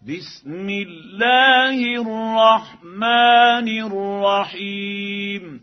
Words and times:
بسم 0.00 0.68
الله 0.68 2.00
الرحمن 2.00 3.68
الرحيم. 3.68 5.60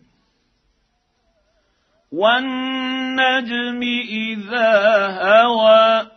والنجم 2.12 3.82
إذا 4.10 5.08
هوى 5.08 6.08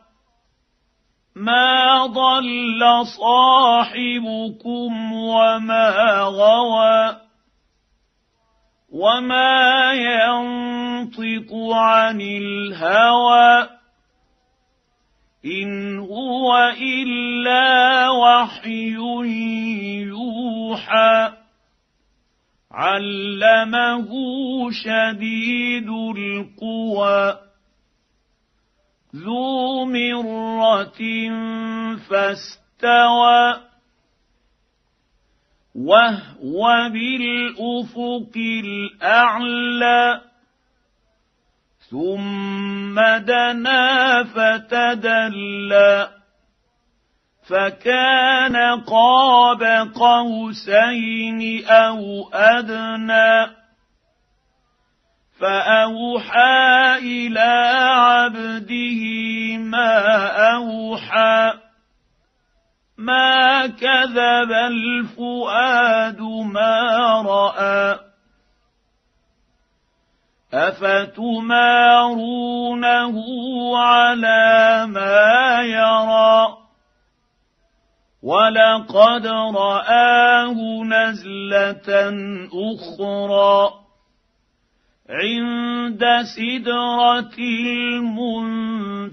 ما 1.37 2.07
ضل 2.07 3.07
صاحبكم 3.07 5.13
وما 5.13 6.21
غوى 6.21 7.17
وما 8.93 9.93
ينطق 9.93 11.55
عن 11.73 12.21
الهوى. 12.21 13.80
ان 15.45 15.99
هو 15.99 16.73
الا 16.81 18.09
وحي 18.11 18.91
يوحى 20.09 21.33
علمه 22.73 24.11
شديد 24.71 25.89
القوى 25.89 27.39
ذو 29.17 29.85
مره 29.85 31.01
فاستوى 31.97 33.61
وهو 35.75 36.91
بالافق 36.93 38.37
الاعلى 38.37 40.30
ثم 41.91 43.01
دنا 43.01 44.25
فتدلى 44.25 46.09
فكان 47.49 48.57
قاب 48.81 49.63
قوسين 49.95 51.67
أو 51.67 52.31
أدنى 52.33 53.61
فأوحى 55.41 56.99
إلى 56.99 57.75
عبده 57.97 59.03
ما 59.59 60.27
أوحى 60.55 61.53
ما 62.99 63.67
كذب 63.67 64.53
الفؤاد 64.53 66.21
ما 66.53 67.23
رأى 67.27 68.10
افتمارونه 70.53 71.57
على 73.79 74.87
ما 74.87 75.61
يرى؟ 75.63 76.61
ولقد 78.23 79.27
راه 79.27 80.55
نزله 80.85 81.89
أخرى 82.53 83.81
عند 85.11 86.05
سدره 86.37 87.39
المنتهى 87.99 89.11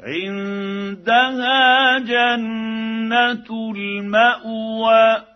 عندها 0.00 1.64
جنه 1.98 3.48
الماوى. 3.76 5.35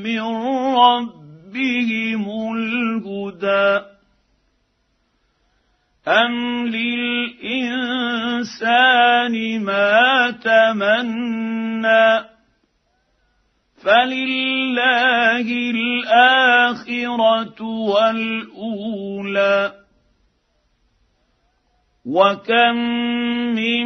من 0.03 0.21
ربهم 0.75 2.23
الهدى 2.55 3.94
أم 6.07 6.67
للإنسان 6.67 7.65
ما 9.63 10.31
تمنى 10.31 12.25
فلله 13.83 15.47
الآخرة 15.71 17.61
والأولى 17.61 19.05
وكم 22.05 22.75
من 23.55 23.85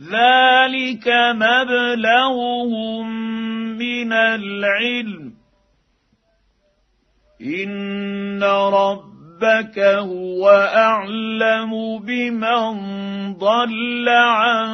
ذلك 0.00 1.08
مبلغهم 1.34 3.06
من 3.78 4.12
العلم. 4.12 5.32
إن 7.40 8.42
رب 8.42 9.10
ربك 9.40 9.78
هو 9.78 10.50
أعلم 10.76 11.98
بمن 11.98 12.72
ضل 13.34 14.08
عن 14.08 14.68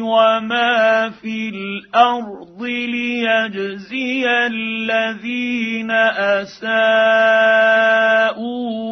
وما 0.00 1.10
في 1.10 1.48
الأرض 1.48 2.62
ليجزي 2.62 4.24
الذين 4.46 5.90
اساءوا 6.36 7.56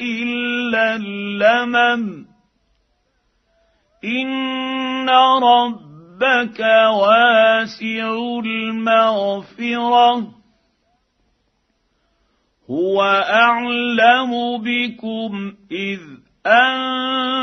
إلا 0.00 0.96
اللمم. 0.96 2.26
إن 4.04 5.10
ربك 5.42 6.60
واسع 6.90 8.38
المغفرة. 8.44 10.36
هو 12.70 13.02
أعلم 13.28 14.62
بكم 14.62 15.54
إذ 15.70 16.00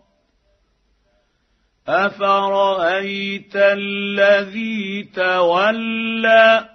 افرايت 1.88 3.56
الذي 3.56 5.03
تولى 5.15 6.69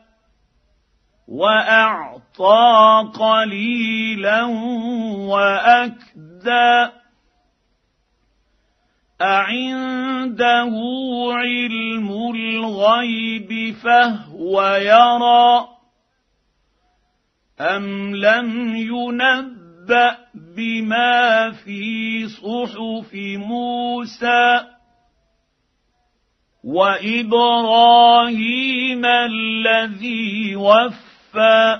واعطى 1.28 3.10
قليلا 3.14 4.44
واكدى 5.28 6.90
اعنده 9.22 10.72
علم 11.32 12.08
الغيب 12.34 13.74
فهو 13.74 14.62
يرى 14.74 15.68
ام 17.60 18.16
لم 18.16 18.76
ينبا 18.76 20.16
بما 20.34 21.50
في 21.50 22.28
صحف 22.28 23.14
موسى 23.14 24.77
وإبراهيم 26.68 28.32
الذي 29.04 30.56
وفى 30.56 31.78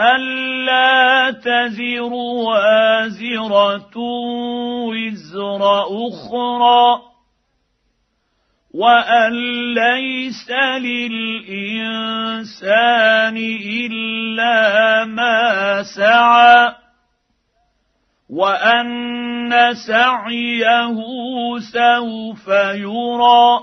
ألا 0.00 1.30
تزر 1.30 2.12
وازرة 2.12 3.96
وزر 4.88 5.82
أخرى 5.82 7.00
وأن 8.74 9.32
ليس 9.74 10.50
للإنسان 10.78 12.16
إلا 13.66 15.04
ما 15.04 15.82
سعى 15.82 16.79
وان 18.30 19.74
سعيه 19.86 20.96
سوف 21.58 22.48
يرى 22.74 23.60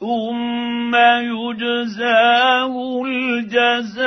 ثم 0.00 0.94
يجزاه 1.30 3.02
الجزاء 3.06 4.04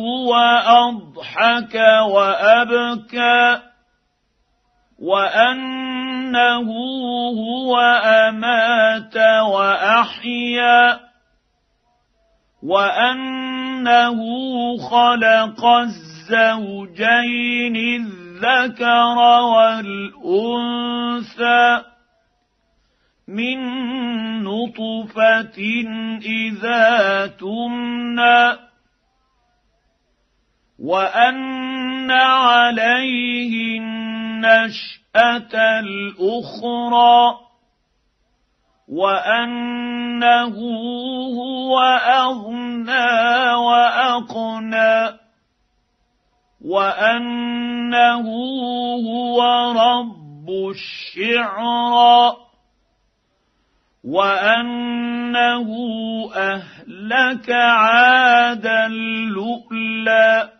هو 0.00 0.34
اضحك 0.66 1.74
وابكى 2.10 3.60
وانه 4.98 6.70
هو 7.30 7.76
امات 8.04 9.16
واحيا 9.46 11.00
وانه 12.62 14.18
خلق 14.90 15.64
الزوجين 15.66 17.76
الذكر 17.76 19.18
والانثى 19.54 21.82
من 23.28 23.58
نطفه 24.78 25.58
إذا 26.22 27.26
تمنى 27.26 28.56
وأن 30.78 32.10
عليه 32.10 33.78
النشأة 33.78 35.80
الأخرى 35.80 37.38
وأنه 38.88 40.56
هو 41.38 41.80
أغنى 42.06 43.54
وأقنى 43.54 45.18
وأنه 46.64 48.26
هو 49.06 49.42
رب 49.72 50.48
الشعرى 50.70 52.43
وانه 54.04 55.68
اهلك 56.36 57.50
عادا 57.50 58.88
لؤلا 59.28 60.50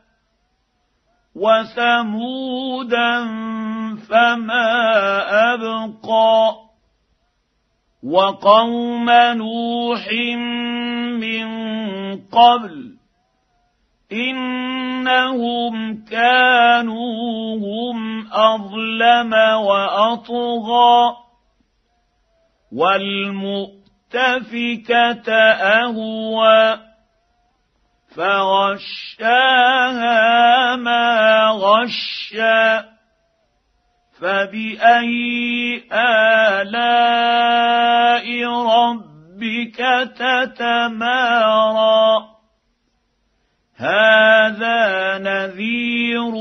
وثمودا 1.37 3.25
فما 4.09 4.73
ابقى 5.55 6.57
وقوم 8.03 9.11
نوح 9.11 10.09
من 11.21 11.47
قبل 12.17 12.95
انهم 14.13 16.05
كانوا 16.05 17.57
هم 17.57 18.27
اظلم 18.33 19.33
واطغى 19.65 21.24
والمؤتفكة 22.75 23.83
أهوى 25.33 26.79
فغشاها 28.17 29.67
ما 30.77 31.49
غشى 31.51 32.83
فبأي 34.21 35.83
آلاء 35.93 37.05
ربك 38.47 39.79
تتمارى 40.17 42.05
هذا 43.77 45.19
نذير 45.19 46.35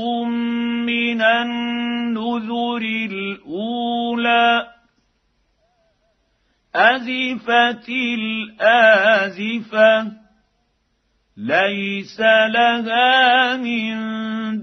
من 0.86 1.22
النذر 1.22 2.82
الأولى 3.10 4.74
أزفت 6.74 7.88
الآزفة 8.58 10.12
ليس 11.36 12.20
لها 12.50 13.56
من 13.56 13.94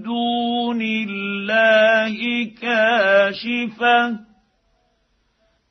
دون 0.02 0.82
الله 0.82 2.44
كاشفة. 2.62 4.18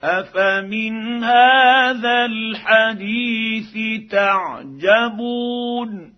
أفمن 0.03 1.23
هذا 1.23 2.25
الحديث 2.25 3.77
تعجبون 4.11 6.13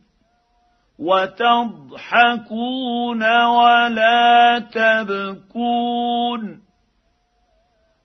وتضحكون 0.99 2.43
ولا 3.43 4.59
تبكون؟ 4.59 6.62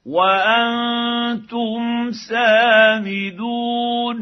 وأنتم 0.08 2.10
سامدون 2.28 4.18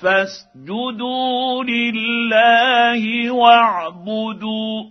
فاسجدوا 0.00 1.64
لله 1.64 3.30
واعبدوا 3.30 4.89